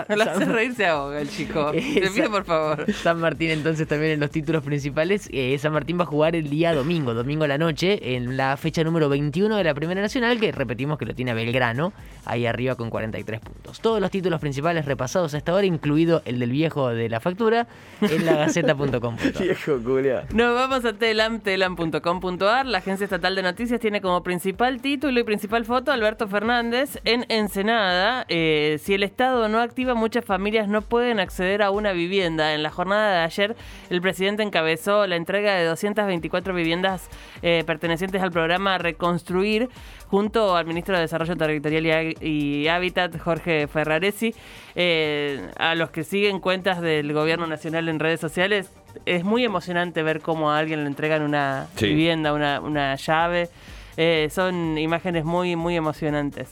Lo 0.08 0.22
hace 0.22 0.44
reír, 0.44 0.74
se 0.74 0.86
ahoga 0.86 1.20
el 1.20 1.28
chico. 1.28 1.70
Te 1.72 2.10
pido 2.14 2.30
por 2.30 2.44
favor. 2.44 2.92
San 2.92 3.20
Martín 3.20 3.50
entonces 3.50 3.86
también 3.86 4.12
en 4.12 4.20
los 4.20 4.30
títulos 4.30 4.62
principales. 4.62 5.28
Eh, 5.32 5.56
San 5.58 5.72
Martín 5.72 5.98
va 5.98 6.04
a 6.04 6.06
jugar 6.06 6.36
el 6.36 6.48
día 6.50 6.74
domingo, 6.74 7.14
domingo 7.14 7.44
a 7.44 7.48
la 7.48 7.58
noche, 7.58 8.14
en 8.14 8.36
la 8.36 8.56
fecha 8.56 8.84
número 8.84 9.08
21 9.08 9.56
de 9.56 9.64
la 9.64 9.74
Primera 9.74 10.00
Nacional, 10.00 10.38
que 10.40 10.52
repetimos 10.52 10.98
que 10.98 11.06
lo 11.06 11.14
tiene 11.14 11.34
Belgrano, 11.34 11.92
ahí 12.24 12.46
arriba 12.46 12.74
con 12.74 12.90
43 12.90 13.40
puntos. 13.40 13.80
Todos 13.80 14.00
los 14.00 14.10
títulos 14.10 14.40
principales 14.40 14.84
repasados 14.84 15.34
a 15.34 15.38
esta 15.38 15.54
hora, 15.54 15.66
incluido 15.66 16.22
el 16.24 16.38
del 16.38 16.50
viejo 16.50 16.90
de 16.90 17.08
la 17.08 17.20
factura, 17.20 17.66
en 18.00 18.26
lagaceta.com. 18.26 19.16
Viejo 19.40 19.78
culia. 19.82 20.24
Nos 20.32 20.54
vamos 20.54 20.84
a 20.84 20.92
telam, 20.92 21.40
telam.com.ar. 21.40 22.66
La 22.66 22.78
agencia 22.78 23.04
estatal 23.04 23.34
de 23.34 23.42
noticias 23.42 23.80
tiene 23.80 24.00
como 24.00 24.22
principal 24.22 24.80
título 24.80 25.18
y 25.20 25.24
principal 25.24 25.64
foto 25.64 25.92
Alberto 25.92 26.28
Fernández 26.28 27.00
en 27.04 27.26
Ensenada. 27.28 28.24
Eh, 28.28 28.78
si 28.82 28.94
el 28.94 29.02
Estado 29.02 29.48
no 29.48 29.60
activa, 29.60 29.81
muchas 29.84 30.24
familias 30.24 30.68
no 30.68 30.82
pueden 30.82 31.20
acceder 31.20 31.62
a 31.62 31.70
una 31.70 31.92
vivienda. 31.92 32.54
En 32.54 32.62
la 32.62 32.70
jornada 32.70 33.18
de 33.18 33.24
ayer, 33.24 33.56
el 33.90 34.00
presidente 34.00 34.42
encabezó 34.42 35.06
la 35.06 35.16
entrega 35.16 35.54
de 35.54 35.64
224 35.64 36.54
viviendas 36.54 37.08
eh, 37.42 37.62
pertenecientes 37.66 38.22
al 38.22 38.30
programa 38.30 38.78
Reconstruir 38.78 39.68
junto 40.06 40.56
al 40.56 40.66
ministro 40.66 40.94
de 40.94 41.02
Desarrollo 41.02 41.36
Territorial 41.36 41.84
y, 41.86 41.90
Há- 41.90 42.24
y 42.24 42.68
Hábitat, 42.68 43.18
Jorge 43.18 43.66
Ferraresi. 43.66 44.34
Eh, 44.74 45.48
a 45.58 45.74
los 45.74 45.90
que 45.90 46.04
siguen 46.04 46.40
cuentas 46.40 46.80
del 46.80 47.12
gobierno 47.12 47.46
nacional 47.46 47.88
en 47.88 47.98
redes 47.98 48.20
sociales, 48.20 48.70
es 49.06 49.24
muy 49.24 49.44
emocionante 49.44 50.02
ver 50.02 50.20
cómo 50.20 50.50
a 50.50 50.58
alguien 50.58 50.80
le 50.82 50.86
entregan 50.86 51.22
una 51.22 51.66
Sí. 51.76 51.86
vivienda, 51.88 52.32
una, 52.32 52.60
una 52.60 52.94
llave. 52.96 53.48
Eh, 53.96 54.28
son 54.32 54.78
imágenes 54.78 55.24
muy, 55.24 55.56
muy 55.56 55.76
emocionantes. 55.76 56.50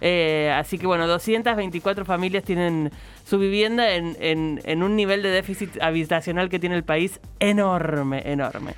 Eh, 0.00 0.52
así 0.54 0.78
que 0.78 0.86
bueno, 0.86 1.06
224 1.06 2.04
familias 2.04 2.42
tienen 2.44 2.90
su 3.24 3.38
vivienda 3.38 3.94
en, 3.94 4.16
en- 4.20 4.60
en 4.64 4.82
un 4.82 4.96
nivel 4.96 5.22
de 5.22 5.30
déficit 5.30 5.80
habitacional 5.80 6.48
que 6.48 6.58
tiene 6.58 6.74
el 6.76 6.82
país 6.84 7.20
enorme, 7.38 8.22
enorme. 8.24 8.74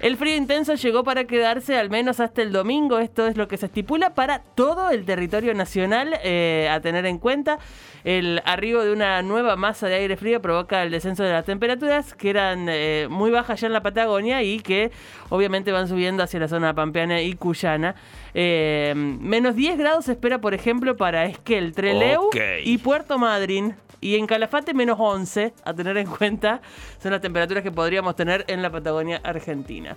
El 0.00 0.16
frío 0.16 0.36
intenso 0.36 0.74
llegó 0.74 1.02
para 1.02 1.24
quedarse 1.24 1.76
al 1.76 1.90
menos 1.90 2.20
hasta 2.20 2.40
el 2.40 2.52
domingo. 2.52 3.00
Esto 3.00 3.26
es 3.26 3.36
lo 3.36 3.48
que 3.48 3.56
se 3.56 3.66
estipula 3.66 4.14
para 4.14 4.38
todo 4.38 4.90
el 4.90 5.04
territorio 5.04 5.54
nacional 5.54 6.14
eh, 6.22 6.68
a 6.70 6.80
tener 6.80 7.04
en 7.04 7.18
cuenta. 7.18 7.58
El 8.04 8.40
arribo 8.44 8.84
de 8.84 8.92
una 8.92 9.20
nueva 9.22 9.56
masa 9.56 9.88
de 9.88 9.96
aire 9.96 10.16
frío 10.16 10.40
provoca 10.40 10.84
el 10.84 10.92
descenso 10.92 11.24
de 11.24 11.32
las 11.32 11.44
temperaturas 11.44 12.14
que 12.14 12.30
eran 12.30 12.68
eh, 12.68 13.08
muy 13.10 13.32
bajas 13.32 13.60
ya 13.60 13.66
en 13.66 13.72
la 13.72 13.82
Patagonia 13.82 14.40
y 14.44 14.60
que 14.60 14.92
obviamente 15.30 15.72
van 15.72 15.88
subiendo 15.88 16.22
hacia 16.22 16.38
la 16.38 16.46
zona 16.46 16.74
pampeana 16.74 17.20
y 17.20 17.32
cuyana. 17.34 17.96
Eh, 18.34 18.92
menos 18.94 19.56
10 19.56 19.78
grados 19.78 20.04
se 20.04 20.12
espera, 20.12 20.40
por 20.40 20.54
ejemplo, 20.54 20.96
para 20.96 21.24
Esquel, 21.24 21.72
Treleu 21.72 22.30
y 22.62 22.78
Puerto 22.78 23.18
Madryn. 23.18 23.74
Y 24.00 24.16
en 24.16 24.26
Calafate 24.26 24.74
menos 24.74 24.96
11, 25.00 25.52
a 25.64 25.74
tener 25.74 25.96
en 25.96 26.06
cuenta, 26.06 26.60
son 27.02 27.12
las 27.12 27.20
temperaturas 27.20 27.64
que 27.64 27.72
podríamos 27.72 28.14
tener 28.14 28.44
en 28.46 28.62
la 28.62 28.70
Patagonia 28.70 29.20
Argentina. 29.24 29.87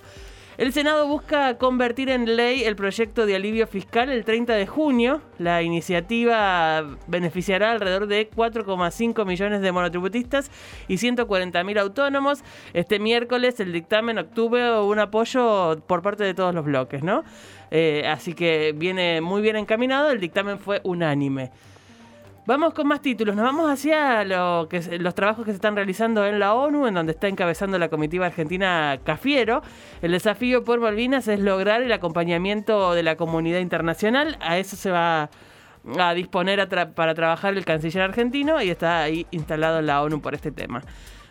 El 0.58 0.74
Senado 0.74 1.08
busca 1.08 1.58
convertir 1.58 2.10
en 2.10 2.36
ley 2.36 2.66
el 2.66 2.76
proyecto 2.76 3.26
de 3.26 3.36
alivio 3.36 3.66
fiscal 3.68 4.10
el 4.10 4.26
30 4.26 4.54
de 4.54 4.68
junio. 4.68 5.22
La 5.40 5.64
iniciativa 5.64 6.98
beneficiará 7.08 7.72
alrededor 7.72 8.06
de 8.06 8.30
4,5 8.30 9.26
millones 9.26 9.62
de 9.62 9.72
monotributistas 9.72 10.52
y 10.88 10.98
140 10.98 11.64
mil 11.64 11.78
autónomos. 11.78 12.44
Este 12.74 13.00
miércoles 13.00 13.60
el 13.60 13.72
dictamen 13.72 14.20
obtuvo 14.20 14.86
un 14.86 15.00
apoyo 15.00 15.82
por 15.88 16.02
parte 16.02 16.26
de 16.26 16.34
todos 16.34 16.54
los 16.54 16.66
bloques, 16.66 17.02
¿no? 17.02 17.24
Eh, 17.72 18.04
así 18.06 18.34
que 18.34 18.74
viene 18.76 19.22
muy 19.22 19.42
bien 19.42 19.56
encaminado, 19.56 20.12
el 20.12 20.20
dictamen 20.20 20.60
fue 20.60 20.82
unánime. 20.84 21.50
Vamos 22.48 22.74
con 22.74 22.88
más 22.88 23.02
títulos. 23.02 23.36
Nos 23.36 23.46
vamos 23.46 23.70
hacia 23.70 24.24
los 24.24 25.16
trabajos 25.16 25.46
que 25.46 25.52
se 25.52 25.56
están 25.58 25.76
realizando 25.76 26.26
en 26.26 26.40
la 26.40 26.56
ONU, 26.56 26.88
en 26.88 26.96
donde 26.96 27.12
está 27.12 27.28
encabezando 27.28 27.78
la 27.78 27.88
comitiva 27.88 28.26
argentina 28.26 29.00
Cafiero. 29.04 29.62
El 30.02 30.12
desafío 30.12 30.64
por 30.64 30.80
Malvinas 30.80 31.28
es 31.28 31.40
lograr 31.40 31.84
el 31.84 31.92
acompañamiento 31.92 32.94
de 32.94 33.04
la 33.04 33.16
comunidad 33.16 33.60
internacional. 33.60 34.38
A 34.42 34.58
eso 34.58 34.76
se 34.76 34.90
va 34.90 35.30
a 36.00 36.14
disponer 36.16 36.68
para 36.96 37.14
trabajar 37.14 37.54
el 37.54 37.64
canciller 37.64 38.02
argentino 38.02 38.60
y 38.62 38.72
está 38.72 39.04
ahí 39.04 39.28
instalado 39.30 39.78
en 39.78 39.86
la 39.86 40.02
ONU 40.02 40.20
por 40.20 40.34
este 40.34 40.52
tema. 40.52 40.82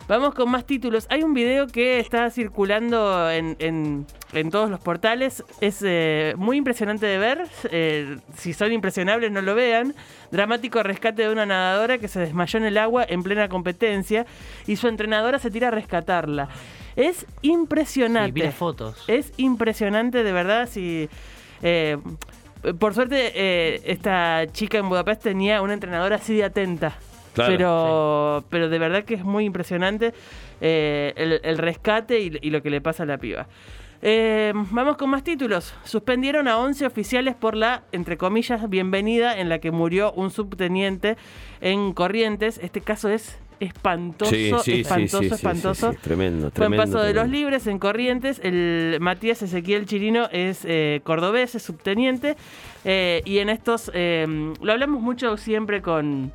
Vamos 0.07 0.33
con 0.33 0.49
más 0.51 0.65
títulos. 0.65 1.07
Hay 1.09 1.23
un 1.23 1.33
video 1.33 1.67
que 1.67 1.99
está 1.99 2.29
circulando 2.31 3.29
en, 3.31 3.55
en- 3.59 4.05
en 4.33 4.49
todos 4.51 4.69
los 4.69 4.79
portales. 4.81 5.41
Es 5.61 5.81
eh, 5.85 6.33
muy 6.37 6.57
impresionante 6.57 7.05
de 7.05 7.17
ver. 7.17 7.47
Eh, 7.71 8.17
si 8.35 8.51
son 8.51 8.73
impresionables, 8.73 9.31
no 9.31 9.41
lo 9.41 9.55
vean. 9.55 9.95
Dramático 10.31 10.83
rescate 10.83 11.21
de 11.21 11.29
una 11.29 11.45
nadadora 11.45 11.97
que 11.97 12.09
se 12.09 12.19
desmayó 12.19 12.57
en 12.59 12.65
el 12.65 12.77
agua 12.77 13.05
en 13.07 13.23
plena 13.23 13.47
competencia 13.47 14.25
y 14.67 14.75
su 14.75 14.89
entrenadora 14.89 15.39
se 15.39 15.49
tira 15.49 15.69
a 15.69 15.71
rescatarla. 15.71 16.49
Es 16.97 17.25
impresionante. 17.41 18.27
Sí, 18.27 18.31
vi 18.33 18.41
las 18.41 18.55
fotos. 18.55 19.05
Es 19.07 19.31
impresionante, 19.37 20.23
de 20.25 20.31
verdad. 20.33 20.67
Si, 20.69 21.07
eh, 21.61 21.97
por 22.79 22.93
suerte, 22.93 23.31
eh, 23.33 23.81
esta 23.85 24.45
chica 24.51 24.77
en 24.77 24.89
Budapest 24.89 25.23
tenía 25.23 25.61
una 25.61 25.73
entrenadora 25.73 26.17
así 26.17 26.35
de 26.35 26.43
atenta. 26.43 26.97
Claro. 27.33 27.51
pero, 27.55 28.43
pero 28.49 28.69
de 28.69 28.77
verdad 28.79 29.03
que 29.05 29.13
es 29.13 29.23
muy 29.23 29.45
impresionante 29.45 30.13
eh, 30.59 31.13
el, 31.15 31.39
el 31.43 31.57
rescate 31.57 32.19
y, 32.19 32.37
y 32.41 32.49
lo 32.49 32.61
que 32.61 32.69
le 32.69 32.81
pasa 32.81 33.03
a 33.03 33.05
la 33.05 33.17
piba. 33.17 33.47
Eh, 34.03 34.51
vamos 34.71 34.97
con 34.97 35.09
más 35.11 35.23
títulos. 35.23 35.73
Suspendieron 35.83 36.47
a 36.47 36.57
11 36.57 36.85
oficiales 36.87 37.35
por 37.35 37.55
la, 37.55 37.83
entre 37.91 38.17
comillas, 38.17 38.67
bienvenida 38.69 39.37
en 39.39 39.47
la 39.47 39.59
que 39.59 39.69
murió 39.71 40.11
un 40.13 40.31
subteniente 40.31 41.17
en 41.61 41.93
Corrientes. 41.93 42.59
Este 42.63 42.81
caso 42.81 43.09
es 43.09 43.37
espantoso, 43.59 44.31
Sí, 44.31 44.51
sí, 44.63 44.71
sí, 44.73 44.81
espantoso, 44.81 45.19
sí, 45.19 45.25
espantoso. 45.27 45.91
sí, 45.91 45.97
tremendo, 46.01 46.39
Fue 46.39 46.47
en 46.47 46.71
tremendo, 46.71 46.83
Paso 46.83 46.97
de 47.05 47.13
los 47.13 47.23
tremendo. 47.25 47.37
Libres, 47.37 47.67
en 47.67 47.77
Corrientes. 47.77 48.41
El 48.43 48.97
Matías 48.99 49.43
Ezequiel 49.43 49.85
Chirino 49.85 50.27
es 50.31 50.65
eh, 50.65 51.01
cordobés, 51.03 51.53
es 51.53 51.61
subteniente. 51.61 52.35
eh, 52.85 53.21
y 53.23 53.37
en 53.37 53.49
estos, 53.49 53.91
eh, 53.93 54.25
lo 54.59 54.71
hablamos 54.71 54.99
mucho 55.03 55.37
siempre 55.37 55.83
con 55.83 56.31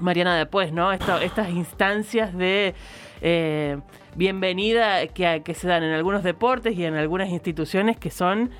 Mariana 0.00 0.36
después, 0.36 0.72
¿no? 0.72 0.92
Esto- 0.92 1.18
estas 1.18 1.50
instancias 1.50 2.36
de 2.36 2.74
eh, 3.22 3.78
bienvenida 4.16 5.06
que, 5.08 5.42
que 5.44 5.54
se 5.54 5.68
dan 5.68 5.82
en 5.82 5.92
algunos 5.92 6.22
deportes 6.22 6.76
y 6.76 6.84
en 6.84 6.94
algunas 6.94 7.28
instituciones 7.30 7.96
que 7.98 8.10
son 8.10 8.50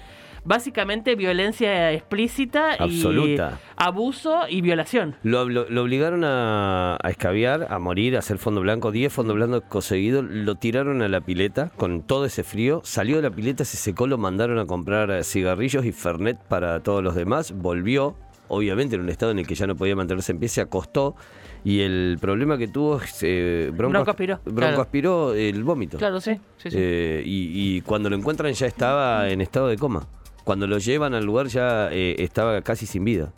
básicamente 0.42 1.16
violencia 1.16 1.92
explícita 1.92 2.72
Absoluta. 2.78 3.58
y 3.60 3.72
abuso 3.76 4.40
y 4.49 4.62
violación. 4.62 5.14
Lo, 5.22 5.46
lo- 5.49 5.68
lo 5.68 5.82
obligaron 5.82 6.25
a, 6.25 6.96
a 7.02 7.10
escabiar, 7.10 7.66
a 7.70 7.78
morir, 7.78 8.16
a 8.16 8.20
hacer 8.20 8.38
fondo 8.38 8.60
blanco. 8.62 8.90
10 8.90 9.12
fondo 9.12 9.34
blanco 9.34 9.60
conseguidos. 9.68 10.25
Lo 10.25 10.54
tiraron 10.54 11.02
a 11.02 11.08
la 11.08 11.20
pileta 11.20 11.70
con 11.76 12.02
todo 12.02 12.25
ese 12.25 12.42
frío. 12.42 12.80
Salió 12.84 13.16
de 13.16 13.22
la 13.22 13.30
pileta, 13.30 13.64
se 13.66 13.76
secó, 13.76 14.06
lo 14.06 14.16
mandaron 14.16 14.58
a 14.58 14.66
comprar 14.66 15.22
cigarrillos 15.25 15.84
y 15.84 15.92
Fernet 15.92 16.38
para 16.38 16.80
todos 16.80 17.02
los 17.04 17.14
demás. 17.14 17.52
Volvió, 17.52 18.16
obviamente, 18.50 18.97
en 18.97 19.02
un 19.02 19.09
estado 19.09 19.33
en 19.33 19.38
el 19.38 19.47
que 19.47 19.54
ya 19.54 19.66
no 19.66 19.75
podía 19.75 19.97
mantenerse 19.97 20.33
en 20.33 20.38
pie, 20.38 20.49
se 20.49 20.61
acostó. 20.61 21.16
Y 21.64 21.80
el 21.80 22.19
problema 22.21 22.57
que 22.59 22.69
tuvo 22.69 23.00
es. 23.00 23.19
eh, 23.23 23.71
bronco, 23.73 24.04
bronco 24.04 24.40
claro. 24.54 24.80
aspiró 24.83 25.35
el 25.35 25.64
vómito. 25.64 25.99
Claro, 25.99 26.21
sí. 26.21 26.35
sí, 26.59 26.71
sí. 26.71 26.76
Eh, 26.78 27.23
y, 27.25 27.76
y 27.76 27.80
cuando 27.83 28.09
lo 28.11 28.16
encuentran 28.16 28.52
ya 28.52 28.66
estaba 28.66 29.28
en 29.28 29.40
estado 29.40 29.69
de 29.69 29.76
coma. 29.76 30.07
Cuando 30.45 30.66
lo 30.66 30.78
llevan 30.78 31.14
al 31.14 31.25
lugar 31.25 31.47
ya 31.49 31.88
eh, 31.92 32.16
estaba 32.19 32.62
casi 32.62 32.87
sin 32.87 33.04
vida. 33.04 33.33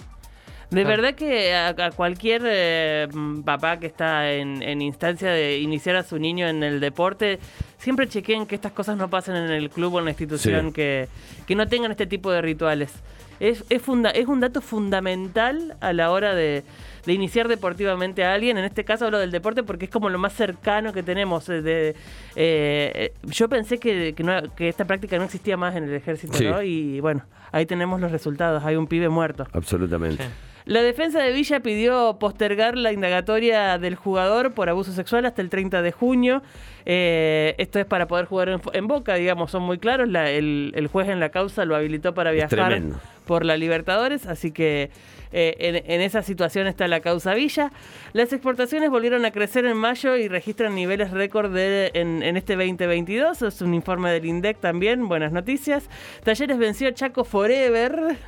De 0.70 0.84
verdad 0.84 1.14
que 1.14 1.52
a, 1.52 1.68
a 1.68 1.90
cualquier 1.90 2.42
eh, 2.46 3.06
papá 3.44 3.78
que 3.78 3.86
está 3.86 4.32
en, 4.32 4.62
en 4.62 4.80
instancia 4.80 5.30
de 5.30 5.58
iniciar 5.58 5.96
a 5.96 6.02
su 6.02 6.18
niño 6.18 6.48
en 6.48 6.62
el 6.62 6.80
deporte, 6.80 7.40
siempre 7.82 8.08
chequen 8.08 8.46
que 8.46 8.54
estas 8.54 8.72
cosas 8.72 8.96
no 8.96 9.10
pasen 9.10 9.34
en 9.36 9.50
el 9.50 9.68
club 9.68 9.94
o 9.94 9.98
en 9.98 10.04
la 10.04 10.10
institución, 10.12 10.66
Sí. 10.68 10.72
que, 10.72 11.08
que 11.46 11.54
no 11.56 11.66
tengan 11.66 11.90
este 11.90 12.06
tipo 12.06 12.30
de 12.30 12.40
rituales. 12.40 12.92
Es, 13.40 13.64
es, 13.70 13.82
funda- 13.82 14.10
es 14.10 14.26
un 14.28 14.38
dato 14.38 14.60
fundamental 14.60 15.76
a 15.80 15.92
la 15.92 16.12
hora 16.12 16.32
de, 16.34 16.62
de 17.06 17.12
iniciar 17.12 17.48
deportivamente 17.48 18.24
a 18.24 18.34
alguien. 18.34 18.56
En 18.56 18.64
este 18.64 18.84
caso 18.84 19.06
hablo 19.06 19.18
del 19.18 19.32
deporte 19.32 19.64
porque 19.64 19.86
es 19.86 19.90
como 19.90 20.08
lo 20.10 20.18
más 20.18 20.32
cercano 20.32 20.92
que 20.92 21.02
tenemos. 21.02 21.46
de- 21.46 21.88
eh, 21.90 21.94
eh, 22.36 23.12
yo 23.24 23.48
pensé 23.48 23.78
que, 23.78 24.14
que, 24.14 24.22
no- 24.22 24.54
que 24.54 24.68
esta 24.68 24.84
práctica 24.84 25.18
no 25.18 25.24
existía 25.24 25.56
más 25.56 25.74
en 25.74 25.84
el 25.84 25.94
ejército, 25.94 26.34
Sí. 26.38 26.44
¿no? 26.46 26.62
Y 26.62 27.00
bueno, 27.00 27.24
ahí 27.50 27.66
tenemos 27.66 28.00
los 28.00 28.12
resultados. 28.12 28.62
Hay 28.64 28.76
un 28.76 28.86
pibe 28.86 29.08
muerto. 29.08 29.44
Absolutamente. 29.52 30.22
Sí. 30.22 30.30
La 30.64 30.82
defensa 30.82 31.20
de 31.20 31.32
Villa 31.32 31.60
pidió 31.60 32.16
postergar 32.20 32.76
la 32.76 32.92
indagatoria 32.92 33.78
del 33.78 33.96
jugador 33.96 34.52
por 34.52 34.68
abuso 34.68 34.92
sexual 34.92 35.26
hasta 35.26 35.42
el 35.42 35.50
30 35.50 35.82
de 35.82 35.92
junio. 35.92 36.42
Eh, 36.84 37.54
esto 37.58 37.78
es 37.78 37.86
para 37.86 38.06
poder 38.06 38.26
jugar 38.26 38.48
en, 38.48 38.60
en 38.72 38.86
Boca, 38.86 39.14
digamos, 39.14 39.50
son 39.50 39.62
muy 39.62 39.78
claros. 39.78 40.08
La- 40.08 40.30
el, 40.30 40.72
el 40.76 40.86
juez 40.88 41.08
en 41.08 41.20
la 41.20 41.28
causa 41.30 41.64
lo 41.64 41.76
habilitó 41.76 42.14
para 42.14 42.30
viajar 42.32 42.50
tremendo. 42.70 43.00
Por 43.32 43.46
la 43.46 43.56
Libertadores, 43.56 44.26
así 44.26 44.52
que 44.52 44.90
eh, 45.32 45.82
en, 45.86 46.02
esa 46.02 46.20
situación 46.20 46.66
está 46.66 46.86
la 46.86 47.00
causa 47.00 47.32
Villa. 47.32 47.72
Las 48.12 48.30
exportaciones 48.34 48.90
volvieron 48.90 49.24
a 49.24 49.30
crecer 49.30 49.64
en 49.64 49.78
mayo 49.78 50.16
y 50.16 50.28
registran 50.28 50.74
niveles 50.74 51.12
récord 51.12 51.56
en, 51.56 52.36
este 52.36 52.56
2022. 52.56 53.40
Es 53.40 53.62
un 53.62 53.72
informe 53.72 54.10
del 54.12 54.26
INDEC 54.26 54.60
también, 54.60 55.08
buenas 55.08 55.32
noticias. 55.32 55.88
Talleres 56.24 56.58
venció 56.58 56.88
a 56.88 56.92
Chaco 56.92 57.24
Forever 57.24 58.18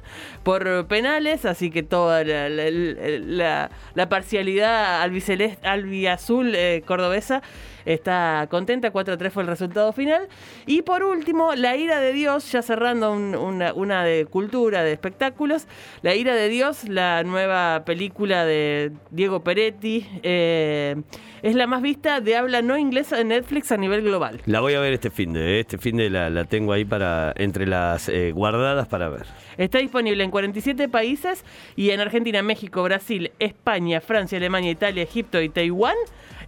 por 0.42 0.86
penales, 0.86 1.44
así 1.44 1.70
que 1.70 1.82
toda 1.82 2.24
la 2.24 4.08
parcialidad 4.08 5.02
albiceleste, 5.02 5.68
albiazul 5.68 6.54
eh, 6.54 6.82
cordobesa 6.86 7.42
está 7.84 8.46
contenta. 8.50 8.92
4-3 8.92 9.30
fue 9.32 9.42
el 9.42 9.48
resultado 9.48 9.92
final. 9.92 10.28
Y 10.66 10.82
por 10.82 11.02
último, 11.02 11.54
La 11.54 11.76
ira 11.76 12.00
de 12.00 12.12
Dios, 12.12 12.50
ya 12.52 12.62
cerrando 12.62 13.12
un- 13.12 13.34
una, 13.36 13.72
una 13.74 14.04
de 14.04 14.26
cultura, 14.26 14.82
de 14.82 14.92
espectáculos. 14.92 15.66
La 16.02 16.14
ira 16.14 16.34
de 16.34 16.48
Dios, 16.48 16.88
la 16.88 17.22
nueva 17.24 17.84
película 17.84 18.44
de 18.44 18.92
Diego 19.10 19.42
Peretti, 19.44 20.06
eh, 20.22 20.96
es 21.44 21.54
la 21.54 21.66
más 21.66 21.82
vista 21.82 22.20
de 22.20 22.36
habla 22.36 22.62
no 22.62 22.78
inglesa 22.78 23.20
en 23.20 23.28
Netflix 23.28 23.70
a 23.70 23.76
nivel 23.76 24.00
global. 24.02 24.40
La 24.46 24.60
voy 24.60 24.72
a 24.74 24.80
ver 24.80 24.94
este 24.94 25.10
fin 25.10 25.32
de, 25.34 25.60
este 25.60 25.76
fin 25.76 25.96
de 25.98 26.08
la, 26.08 26.30
la 26.30 26.46
tengo 26.46 26.72
ahí 26.72 26.84
para 26.86 27.32
entre 27.36 27.66
las 27.66 28.08
eh, 28.08 28.32
guardadas 28.32 28.88
para 28.88 29.10
ver. 29.10 29.26
Está 29.58 29.78
disponible 29.78 30.24
en 30.24 30.30
47 30.30 30.88
países 30.88 31.44
y 31.76 31.90
en 31.90 32.00
Argentina, 32.00 32.42
México, 32.42 32.82
Brasil, 32.82 33.30
España, 33.38 34.00
Francia, 34.00 34.38
Alemania, 34.38 34.70
Italia, 34.70 35.02
Egipto 35.02 35.40
y 35.42 35.50
Taiwán 35.50 35.94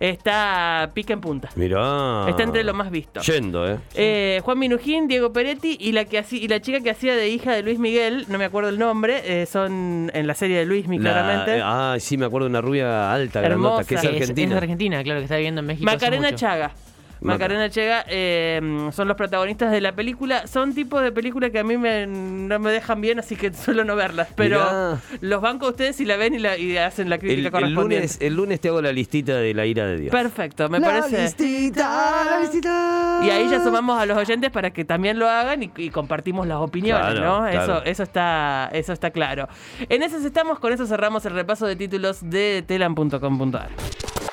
está 0.01 0.91
pica 0.95 1.13
en 1.13 1.21
punta. 1.21 1.49
Mirá. 1.57 2.29
Está 2.29 2.43
entre 2.43 2.65
lo 2.65 2.75
más 2.75 2.91
visto. 2.91 3.21
Yendo, 3.21 3.67
¿eh? 3.71 3.79
Eh, 3.95 4.41
Juan 4.45 4.59
Minujín, 4.59 5.09
Diego 5.09 5.33
Peretti 5.33 5.77
y 5.81 5.93
la 5.93 6.05
que 6.05 6.19
hacía- 6.19 6.39
y 6.43 6.49
la 6.49 6.61
chica 6.61 6.81
que 6.81 6.91
hacía 6.91 7.15
de 7.17 7.29
hija 7.29 7.53
de 7.53 7.63
Luis 7.63 7.79
Miguel, 7.79 8.27
no 8.29 8.39
me 8.39 8.45
acuerdo 8.45 8.69
el 8.71 8.79
nombre, 8.79 9.23
eh, 9.25 9.47
son 9.47 10.11
en 10.13 10.27
la 10.27 10.35
serie 10.35 10.59
de 10.59 10.67
Luis, 10.67 10.87
La- 10.89 10.97
claramente. 10.99 11.57
eh, 11.59 11.61
ah, 11.65 11.97
sí, 11.99 12.17
me 12.17 12.27
acuerdo 12.27 12.47
de 12.47 12.51
una 12.51 12.61
rubia 12.61 13.13
alta, 13.13 13.41
Hermosa. 13.45 13.49
grandota, 13.83 13.85
que 13.89 13.95
es 13.95 14.05
argentina. 14.05 14.45
Es, 14.45 14.51
de 14.51 14.57
Argentina, 14.87 15.03
claro, 15.05 15.21
que 15.21 15.25
está 15.25 15.37
viviendo 15.37 15.61
en 15.61 15.67
México. 15.67 15.89
hace 15.89 15.97
Macarena 15.97 16.27
mucho. 16.29 16.37
Chaga. 16.39 16.71
Macarena 17.19 17.71
Chaga 17.71 18.05
eh, 18.09 18.61
son 18.93 19.09
los 19.09 19.17
protagonistas 19.17 19.73
de 19.73 19.81
la 19.81 19.93
película. 19.93 20.47
Son 20.47 20.75
tipos 20.75 21.03
de 21.03 21.11
película 21.13 21.49
que 21.49 21.59
a 21.59 21.65
mí 21.65 21.79
me- 21.79 22.07
no 22.07 22.59
me 22.59 22.71
dejan 22.71 23.01
bien, 23.01 23.19
así 23.19 23.37
que 23.37 23.53
suelo 23.55 23.85
no 23.85 23.97
verlas. 23.97 24.29
Pero 24.37 24.59
Mirá. 24.59 24.99
los 25.23 25.41
banco 25.41 25.67
a 25.67 25.71
ustedes 25.71 25.99
y 26.01 26.05
la 26.05 26.17
ven 26.19 26.35
y, 26.35 26.39
la, 26.39 26.59
y 26.59 26.77
hacen 26.77 27.09
la 27.09 27.15
el, 27.15 27.21
crítica 27.23 27.47
el 27.47 27.53
correspondiente. 27.53 27.97
lunes, 28.07 28.19
el 28.21 28.35
lunes 28.35 28.61
te 28.61 28.69
hago 28.69 28.83
la 28.83 28.93
listita 28.93 29.35
de 29.35 29.55
la 29.55 29.65
ira 29.65 29.87
de 29.87 29.97
Dios. 29.97 30.13
Perfecto, 30.13 30.69
me 30.69 30.79
la 30.79 30.89
parece. 30.89 31.23
listita, 31.23 32.23
la 32.31 32.41
listita. 32.41 33.21
Y 33.25 33.31
ahí 33.31 33.49
ya 33.49 33.65
sumamos 33.65 33.99
a 33.99 34.05
los 34.05 34.19
oyentes 34.19 34.51
para 34.51 34.71
que 34.75 34.85
también 34.85 35.19
lo 35.19 35.27
hagan 35.29 35.63
y, 35.63 35.71
y 35.79 35.89
compartimos 35.89 36.47
las 36.47 36.59
opiniones, 36.59 37.15
Claro, 37.15 37.21
¿no? 37.45 37.51
claro. 37.51 37.63
Eso, 37.79 37.85
eso 37.85 38.03
está, 38.03 38.69
eso 38.75 38.93
está 38.93 39.11
claro. 39.11 39.49
En 39.89 40.03
eso 40.03 40.19
estamos, 40.19 40.59
con 40.59 40.71
eso 40.75 40.87
cerramos 40.87 41.25
el 41.25 41.33
repaso 41.33 41.67
de 41.67 41.77
títulos 41.77 42.19
de 42.29 42.63
telam.com.ar. 42.69 43.71